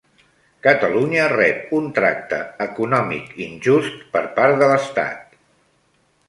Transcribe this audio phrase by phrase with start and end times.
[0.67, 5.39] Catalunya rep un tracte econòmic injust per part de l'Estat.